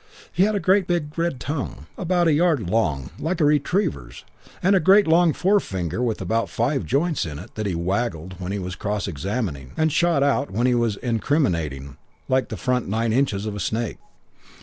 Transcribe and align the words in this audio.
He'd 0.33 0.55
a 0.55 0.59
great 0.59 0.87
big 0.87 1.15
red 1.15 1.39
tongue, 1.39 1.85
about 1.95 2.27
a 2.27 2.33
yard 2.33 2.67
long, 2.71 3.11
like 3.19 3.39
a 3.39 3.45
retriever's, 3.45 4.25
and 4.63 4.75
a 4.75 4.79
great 4.79 5.05
long 5.07 5.31
forefinger 5.31 6.01
with 6.01 6.21
about 6.21 6.49
five 6.49 6.85
joints 6.87 7.23
in 7.23 7.37
it 7.37 7.53
that 7.53 7.67
he 7.67 7.75
waggled 7.75 8.39
when 8.39 8.51
he 8.51 8.57
was 8.57 8.73
cross 8.73 9.07
examining 9.07 9.73
and 9.77 9.91
shot 9.91 10.23
out 10.23 10.49
when 10.49 10.65
he 10.65 10.73
was 10.73 10.95
incriminating 10.97 11.97
like 12.27 12.49
the 12.49 12.57
front 12.57 12.87
nine 12.87 13.13
inches 13.13 13.45
of 13.45 13.55
a 13.55 13.59
snake. 13.59 13.99